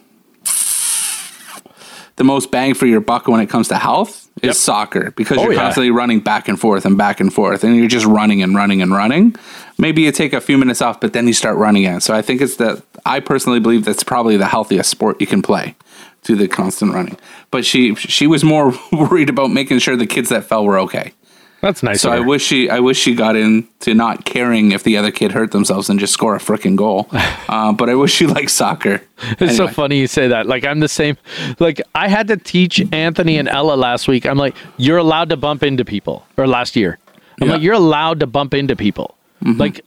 [2.16, 4.56] the most bang for your buck when it comes to health is Yep.
[4.56, 5.62] soccer because Oh, you're yeah.
[5.62, 8.82] constantly running back and forth and back and forth and you're just running and running
[8.82, 9.36] and running.
[9.78, 12.02] Maybe you take a few minutes off, but then you start running again.
[12.02, 15.42] So I think it's the I personally believe that's probably the healthiest sport you can
[15.42, 15.76] play
[16.24, 17.18] to the constant running.
[17.52, 21.14] But she she was more worried about making sure the kids that fell were okay.
[21.64, 22.02] That's nice.
[22.02, 25.32] So I wish she I wish she got into not caring if the other kid
[25.32, 27.10] hurt themselves and just score a freaking goal.
[27.54, 29.02] Uh, but I wish she liked soccer.
[29.40, 30.48] It's so funny you say that.
[30.48, 31.18] Like I'm the same.
[31.60, 34.26] Like I had to teach Anthony and Ella last week.
[34.26, 36.26] I'm like, you're allowed to bump into people.
[36.36, 37.44] Or last year, I'm Yeah.
[37.46, 37.52] Mm-hmm.
[37.54, 39.16] like, you're allowed to bump into people.
[39.42, 39.82] Like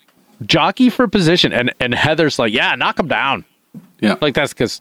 [0.44, 1.52] jockey for position.
[1.52, 3.44] And and Heather's like, yeah, knock them down.
[4.00, 4.14] Yeah.
[4.20, 4.80] Like that's because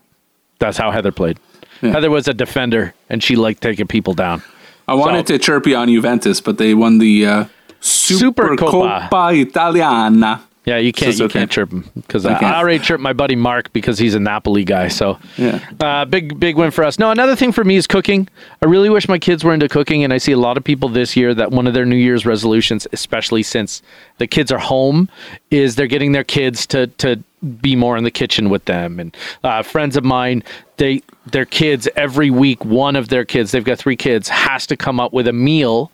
[0.60, 1.40] that's how Heather played.
[1.82, 1.92] Yeah.
[1.92, 4.42] Heather was a defender, and she liked taking people down.
[4.88, 7.46] I wanted So- to chirp you on Juventus, but they won the uh,
[7.80, 8.56] Super.
[8.56, 10.42] Coppa Italiana.
[10.66, 12.34] Yeah, you can't it's you can't chirp him because I.
[12.34, 14.88] I already chirped my buddy Mark because he's a Napoli guy.
[14.88, 15.60] So Yeah.
[15.80, 16.98] uh, big big win for us.
[16.98, 18.28] No, another thing for me is cooking.
[18.64, 20.90] I really wish my kids were into cooking, and I see a lot of people
[20.90, 23.84] this year that one of their New Year's resolutions, especially since
[24.18, 25.08] the kids are home,
[25.52, 27.22] is they're getting their kids to to
[27.62, 29.00] be more in the kitchen with them.
[29.00, 30.44] And uh, friends of mine,
[30.78, 34.78] they their kids every week, one of their kids, they've got three kids, has to
[34.78, 35.92] come up with a meal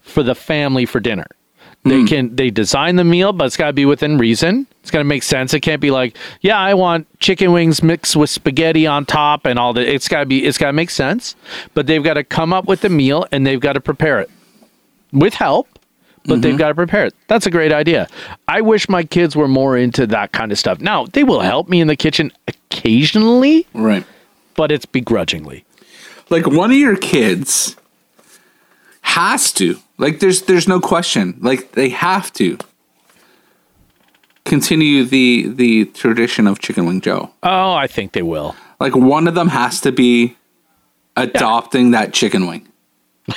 [0.00, 1.26] for the family for dinner.
[1.86, 4.66] They can they design the meal, but it's got to be within reason.
[4.80, 5.52] It's got to make sense.
[5.52, 9.58] It can't be like, yeah, I want chicken wings mixed with spaghetti on top and
[9.58, 9.86] all that.
[9.86, 11.36] It's got to be it's got to make sense.
[11.74, 14.30] But they've got to come up with the meal and they've got to prepare it
[15.12, 15.73] with help.
[16.26, 16.58] But they've mm-hmm.
[16.58, 17.14] got to prepare it.
[17.28, 18.08] That's a great idea.
[18.48, 20.80] I wish my kids were more into that kind of stuff.
[20.80, 24.06] Now they will help me in the kitchen occasionally, Right.
[24.54, 25.64] but it's begrudgingly.
[26.30, 27.76] Like one of your kids
[29.02, 29.76] has to.
[29.98, 31.36] Like there's there's no question.
[31.40, 32.58] Like they have to
[34.44, 37.30] continue the the tradition of chicken wing Joe.
[37.42, 38.56] Oh, I think they will.
[38.80, 40.36] Like one of them has to be
[41.16, 42.66] adopting that chicken wing.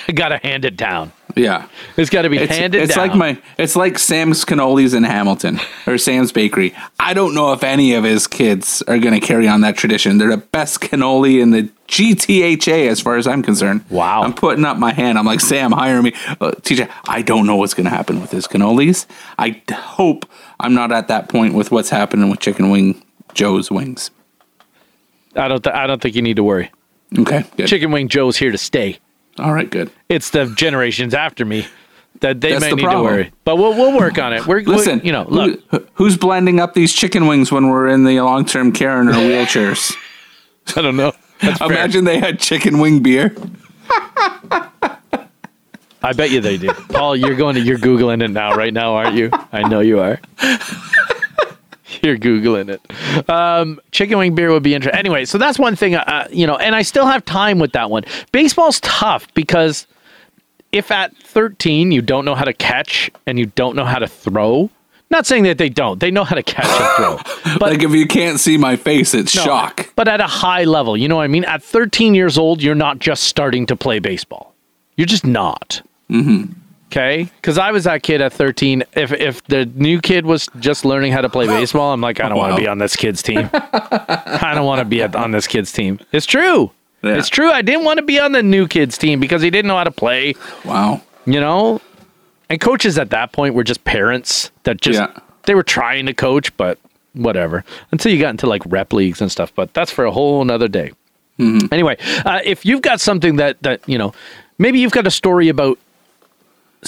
[0.07, 1.11] I got to hand it down.
[1.37, 1.67] Yeah.
[1.95, 3.07] It's got to be It's, handed it's down.
[3.09, 6.73] like my it's like Sam's cannolis in Hamilton or Sam's bakery.
[6.99, 10.17] I don't know if any of his kids are going to carry on that tradition.
[10.17, 13.85] They're the best cannoli in the GTHA as far as I'm concerned.
[13.89, 14.21] Wow.
[14.23, 15.17] I'm putting up my hand.
[15.17, 16.13] I'm like, Sam, hire me.
[16.41, 19.05] Uh, TJ, I don't know what's going to happen with his cannolis.
[19.37, 20.25] I d- hope
[20.59, 23.01] I'm not at that point with what's happening with Chicken Wing
[23.33, 24.11] Joe's wings.
[25.35, 25.63] I don't.
[25.63, 26.71] Th- I don't think you need to worry.
[27.17, 27.67] Okay, good.
[27.67, 28.97] Chicken Wing Joe's here to stay.
[29.39, 29.91] All right, good.
[30.09, 31.67] It's the generations after me
[32.21, 33.05] that they That's may the need problem.
[33.05, 33.31] to worry.
[33.43, 34.45] But we'll we'll work on it.
[34.47, 35.59] We're we- Listen, you know, look.
[35.69, 39.07] who- who's blending up these chicken wings when we're in the long term care in
[39.07, 39.95] our wheelchairs?
[40.75, 41.13] I don't know.
[41.41, 41.67] That's fair.
[41.71, 43.35] Imagine they had chicken wing beer.
[46.03, 46.69] I bet you they do.
[46.89, 49.29] Paul, you're going to you're googling it now, right now, aren't you?
[49.51, 50.19] I know you are.
[52.01, 53.29] You're googling it.
[53.29, 54.97] Um, chicken wing beer would be interesting.
[54.97, 55.95] Anyway, so that's one thing.
[55.95, 58.03] Uh, you know, and I still have time with that one.
[58.31, 59.87] Baseball's tough because
[60.71, 64.07] if at 13 you don't know how to catch and you don't know how to
[64.07, 64.69] throw.
[65.09, 66.01] Not saying that they don't.
[66.01, 67.53] They know how to catch and throw.
[67.59, 69.93] But like if you can't see my face, it's No, shock.
[69.95, 71.45] But at a high level, you know what I mean?
[71.45, 74.53] At 13 years old, you're not just starting to play baseball.
[74.97, 75.81] You're just not.
[76.09, 76.51] Mm-hmm.
[76.87, 77.29] Okay?
[77.41, 78.83] Because I was that kid at 13.
[78.93, 82.29] If if the new kid was just learning how to play baseball, I'm like, I
[82.29, 82.57] don't want Wow.
[82.57, 83.49] to be on this kid's team.
[83.53, 85.99] I don't want to be on this kid's team.
[86.11, 86.71] It's true.
[87.03, 87.15] Yeah.
[87.17, 87.51] It's true.
[87.51, 89.83] I didn't want to be on the new kid's team because he didn't know how
[89.83, 90.33] to play,
[90.65, 91.01] Wow.
[91.25, 91.79] you know?
[92.49, 95.07] And coaches at that point were just parents that just, Yeah.
[95.43, 96.79] they were trying to coach, but
[97.13, 97.63] whatever.
[97.91, 99.51] Until you got into like rep leagues and stuff.
[99.53, 100.91] But that's for a whole nother day.
[101.39, 104.11] Anyway, uh, if you've got something that that you know,
[104.57, 105.77] maybe you've got a story about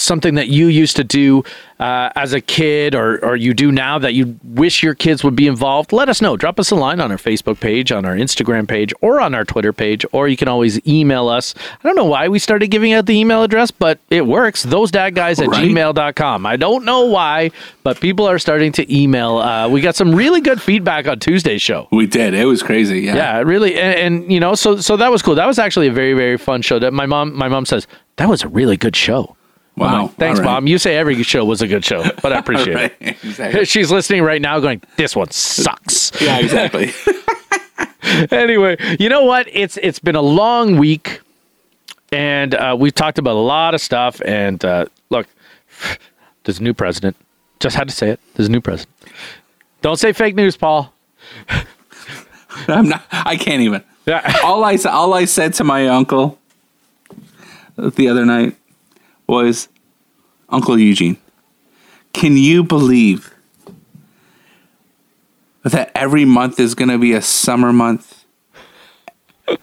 [0.01, 1.43] something that you used to do
[1.79, 5.35] uh, as a kid or or you do now that you wish your kids would
[5.35, 8.15] be involved let us know drop us a line on our facebook page on our
[8.15, 11.95] instagram page or on our twitter page or you can always email us i don't
[11.95, 15.39] know why we started giving out the email address but it works those dad guys
[15.39, 15.69] at Right.
[15.71, 17.49] gmail.com i don't know why
[17.83, 21.61] but people are starting to email uh, we got some really good feedback on tuesday's
[21.61, 22.33] show We did.
[22.33, 23.01] It was crazy.
[23.01, 23.15] Yeah.
[23.15, 25.35] yeah, really, and, and you know, so so that was cool.
[25.35, 26.77] That was actually a very very fun show.
[26.79, 29.35] That my mom my mom says that was a really good show.
[29.79, 30.03] Wow.
[30.03, 30.45] like, Thanks, right.
[30.45, 30.67] mom.
[30.67, 32.95] You say every show was a good show, but I appreciate Right.
[32.99, 33.17] it.
[33.23, 33.65] Exactly.
[33.73, 36.91] She's listening right now, going, "This one sucks." yeah, exactly.
[38.31, 39.47] anyway, you know what?
[39.51, 41.21] It's it's been a long week,
[42.11, 44.21] and uh, we've talked about a lot of stuff.
[44.25, 45.27] And uh, look,
[46.43, 47.15] there's a new president.
[47.59, 48.19] Just had to say it.
[48.35, 48.95] There's a new president.
[49.81, 50.93] Don't say fake news, Paul.
[52.67, 53.03] I'm not.
[53.11, 53.83] I can't even.
[54.05, 54.39] Yeah.
[54.43, 56.37] All I all I said to my uncle
[57.77, 58.55] the other night
[59.29, 59.69] was,
[60.49, 61.17] Uncle Eugene,
[62.13, 63.33] can you believe
[65.63, 68.25] that every month is going to be a summer month?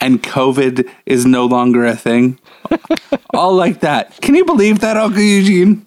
[0.00, 2.38] and COVID is no longer a thing.
[3.34, 4.20] All like that.
[4.20, 5.86] Can you believe that, Uncle Eugene?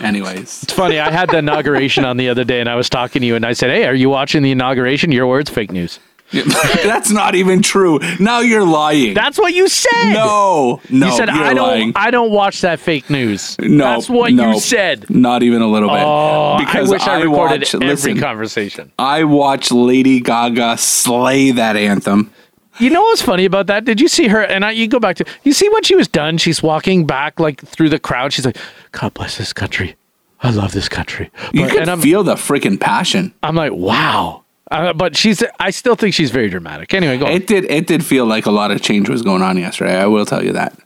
[0.00, 0.98] Anyways, It's funny.
[0.98, 3.46] I had the inauguration on the other day, and I was talking to you, and
[3.46, 6.00] I said, "Hey, are you watching the inauguration?" Your words, fake news.
[6.84, 7.98] that's not even true.
[8.20, 9.14] Now you're lying.
[9.14, 10.12] That's what you said.
[10.12, 11.68] no, no, you said I don't.
[11.68, 11.92] lying.
[11.96, 13.56] I don't watch that fake news.
[13.58, 15.10] No, that's what no, you said.
[15.10, 16.02] Not even a little bit.
[16.02, 18.92] Oh, I wish I, recorded watch, every listen, conversation.
[18.98, 22.32] I watched Lady Gaga slay that anthem.
[22.78, 23.84] You know what's funny about that?
[23.84, 24.42] Did you see her?
[24.42, 26.38] And I, you go back to you see when she was done.
[26.38, 28.32] She's walking back like through the crowd.
[28.32, 28.56] She's like,
[28.92, 29.96] "God bless this country.
[30.42, 33.34] I love this country." You But- could and I'm, feel the freaking passion.
[33.42, 34.44] I'm like, wow.
[34.70, 35.42] Uh, but she's.
[35.58, 36.94] I still think she's very dramatic.
[36.94, 37.26] Anyway, go.
[37.26, 37.32] on.
[37.32, 37.64] It did.
[37.64, 39.96] It did feel like a lot of change was going on yesterday.
[39.96, 40.78] I will tell you that.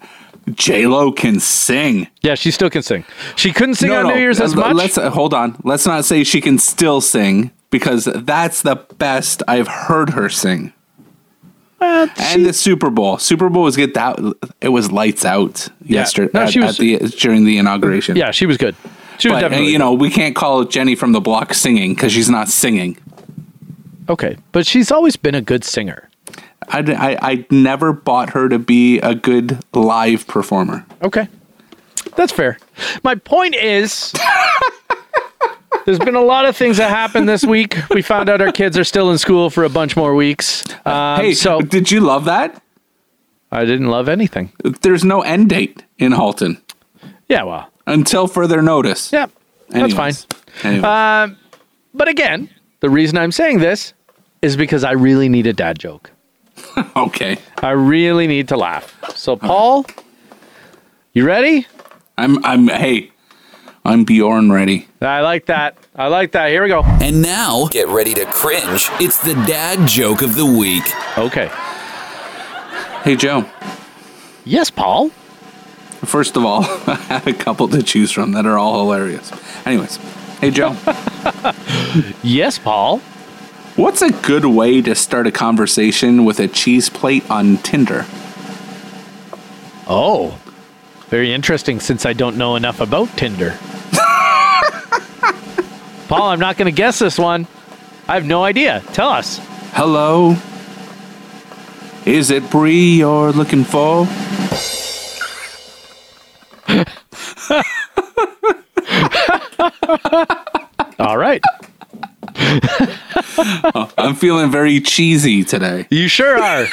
[0.53, 2.09] J Lo can sing.
[2.23, 3.05] Yeah, she still can sing.
[3.37, 4.75] She couldn't sing on New Year's as much.
[4.75, 5.57] Let's uh, hold on.
[5.65, 10.73] Let's not say she can still sing because that's the best I've heard her sing.
[11.81, 13.19] Well, And the Super Bowl.
[13.19, 14.19] Super Bowl was get that.
[14.61, 18.17] It was lights out yesterday No, at, she was- the during the inauguration.
[18.17, 18.77] yeah, she was good.
[19.19, 21.95] She was but uh, definitely you know we can't call Jenny from the block singing
[21.95, 22.97] because she's not singing.
[24.09, 26.09] Okay, but she's always been a good singer.
[26.69, 30.87] I, I I never bought her to be a good live performer.
[31.03, 31.29] Okay.
[32.17, 32.59] That's fair.
[33.03, 34.13] My point is.
[35.85, 37.77] There's been a lot of things that happened this week.
[37.91, 40.65] We found out our kids are still in school for a bunch more weeks.
[40.87, 42.63] Um, hey, so did you love that?
[43.53, 44.51] I didn't love anything.
[44.81, 46.61] There's no end date in Halton
[47.29, 49.13] Yeah, well, until further notice.
[49.13, 49.27] yeah,
[49.69, 50.15] that's fine.
[50.63, 50.85] Anyways.
[50.85, 51.37] Um,
[51.93, 52.49] but again,
[52.81, 53.93] the reason I'm saying this
[54.45, 56.11] is because I really need a dad joke.
[56.97, 57.39] okay.
[57.63, 58.95] I really need to laugh.
[59.17, 59.87] So, Paul,
[61.15, 61.67] you ready?
[62.19, 63.11] I'm I'm hey,
[63.85, 64.87] I'm Bjorn ready.
[65.01, 65.77] I like that.
[65.97, 66.51] I like that.
[66.51, 66.83] Here we go.
[66.85, 68.89] And now, get ready to cringe.
[69.01, 70.85] It's the dad joke of the week.
[71.17, 71.51] Okay.
[73.03, 73.49] Hey Joe.
[74.45, 75.09] Yes, Paul.
[76.05, 79.33] First of all, I had a couple to choose from that are all hilarious.
[79.67, 79.97] Anyways,
[80.41, 80.77] hey Joe.
[82.23, 83.01] Yes, Paul.
[83.77, 88.07] What's a good way to start a conversation with a cheese plate on Tinder?
[89.89, 90.39] Oh,
[91.09, 93.51] very interesting since I don't know enough about Tinder.
[96.07, 97.49] Paul, I'm not going to guess this one.
[98.07, 98.81] I have no idea.
[98.93, 99.41] Tell us.
[99.73, 100.37] Hello?
[102.07, 104.07] Is it Brie you're looking for?
[111.01, 111.43] All right.
[114.05, 115.87] I'm feeling very cheesy today.
[115.91, 116.67] You sure are.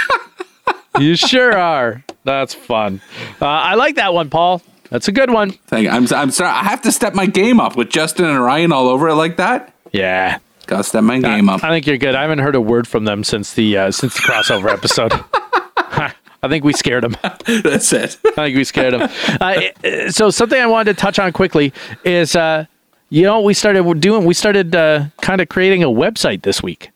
[0.99, 2.03] you sure are.
[2.23, 3.01] That's fun.
[3.41, 4.61] Uh, I like that one, Paul.
[4.89, 5.51] That's a good one.
[5.51, 6.49] Thank I'm I'm sorry.
[6.49, 9.37] I have to step my game up with Justin and Ryan all over it like
[9.37, 9.73] that.
[9.91, 10.39] Yeah.
[10.67, 11.63] Gotta step my game up.
[11.63, 12.13] I think you're good.
[12.15, 15.13] I haven't heard a word from them since the uh, since the crossover episode.
[16.43, 17.15] I think we scared them.
[17.63, 18.17] That's it.
[18.25, 19.09] I think we scared them.
[19.39, 21.71] Uh, so something I wanted to touch on quickly
[22.03, 22.65] is, uh,
[23.09, 24.25] you know, we started doing.
[24.25, 26.90] We started uh, kind of creating a website this week.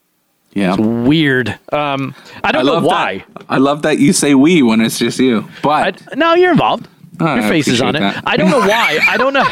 [0.56, 0.76] Yeah.
[0.78, 1.60] Weird.
[1.72, 3.26] Um, I don't know why.
[3.28, 3.46] That.
[3.50, 5.48] I love that you say we when it's just you.
[5.62, 6.88] But I, no, you're involved.
[7.20, 8.00] Oh, Your I face is on it.
[8.00, 8.24] that.
[8.26, 9.00] I don't know why.
[9.08, 9.48] I don't know.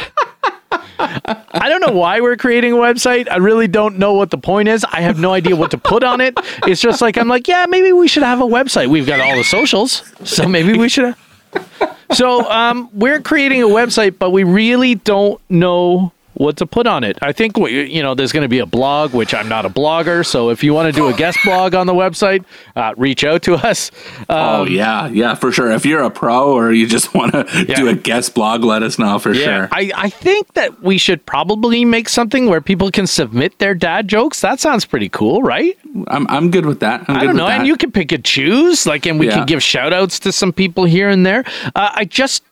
[0.99, 3.29] I don't know why we're creating a website.
[3.29, 4.85] I really don't know what the point is.
[4.85, 6.37] I have no idea what to put on it.
[6.65, 8.87] It's just like I'm like, yeah, maybe we should have a website.
[8.87, 11.15] We've got all the socials, so maybe we should.
[11.51, 11.97] Have...
[12.13, 17.03] So um, we're creating a website, but we really don't know what to put on
[17.03, 17.17] it.
[17.21, 20.25] I think you know, there's going to be a blog, which I'm not a blogger.
[20.25, 22.43] So if you want to do a guest blog on the website,
[22.75, 23.91] uh, reach out to us.
[24.29, 25.71] Uh, oh yeah, yeah, for sure.
[25.71, 27.75] If you're a pro or you just want to Yeah.
[27.75, 29.69] do a guest blog, let us know for sure.
[29.71, 34.07] I, I think that we should probably make something where people can submit their dad
[34.07, 34.41] jokes.
[34.41, 35.77] That sounds pretty cool, right?
[36.07, 37.05] I'm I'm good with that.
[37.07, 37.47] I'm I don't know.
[37.47, 37.59] that.
[37.59, 39.35] And you can pick and choose, like, and we Yeah.
[39.37, 41.43] can give shout outs to some people here and there.
[41.75, 42.43] Uh, I just,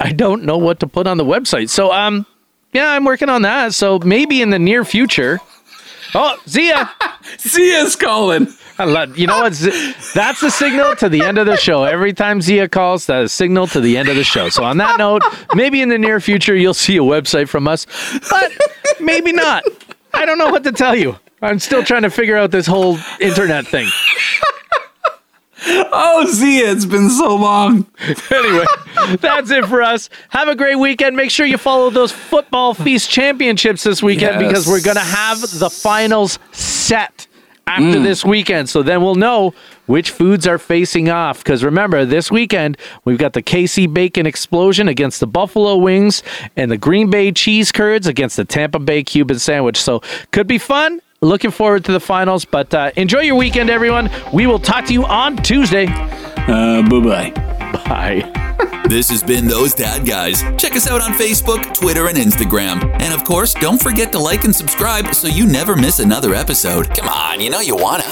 [0.00, 1.68] I don't know what to put on the website.
[1.70, 2.26] So, um,
[2.72, 3.74] yeah, I'm working on that.
[3.74, 5.40] So maybe in the near future.
[6.14, 6.90] Oh, Zia.
[7.38, 8.48] Zia's calling.
[8.78, 9.54] I love, you know what?
[9.54, 11.84] Z- That's the signal to the end of the show.
[11.84, 14.48] Every time Zia calls, that is a signal to the end of the show.
[14.48, 15.22] So on that note,
[15.54, 17.86] maybe in the near future you'll see a website from us,
[18.30, 18.50] but
[19.00, 19.62] maybe not.
[20.14, 21.18] I don't know what to tell you.
[21.42, 23.88] I'm still trying to figure out this whole internet thing.
[25.64, 27.86] Oh, Zia, it's been so long.
[28.30, 28.64] Anyway,
[29.20, 30.08] that's it for us.
[30.30, 31.16] Have a great weekend.
[31.16, 34.48] Make sure you follow those football feast championships this weekend Yes.
[34.48, 37.26] because we're going to have the finals set
[37.66, 38.02] after mm.
[38.02, 38.68] this weekend.
[38.68, 39.54] So then we'll know
[39.86, 41.38] which foods are facing off.
[41.38, 46.22] Because remember, this weekend we've got the KC Bacon Explosion against the Buffalo Wings
[46.56, 49.80] and the Green Bay Cheese Curds against the Tampa Bay Cuban Sandwich.
[49.80, 51.00] So could be fun.
[51.22, 54.10] Looking forward to the finals, but uh, enjoy your weekend, everyone.
[54.32, 55.86] We will talk to you on Tuesday.
[55.88, 57.30] Uh, bye bye.
[57.86, 58.82] Bye.
[58.88, 60.42] This has been Those Dad Guys.
[60.58, 62.82] Check us out on Facebook, Twitter, and Instagram.
[63.00, 66.94] And of course, don't forget to like and subscribe so you never miss another episode.
[66.94, 68.04] Come on, you know you wanna.